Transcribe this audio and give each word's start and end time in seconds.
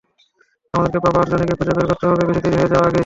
আমাদেরকে 0.73 0.99
বাবা 1.05 1.19
আর 1.21 1.27
জনিকে 1.31 1.53
খুঁজে 1.59 1.73
বের 1.77 1.85
করতে 1.89 2.05
হবে 2.07 2.23
বেশি 2.29 2.41
দেরি 2.43 2.57
হয়ে 2.57 2.71
যাওয়ার 2.71 2.87
আগেই। 2.87 2.99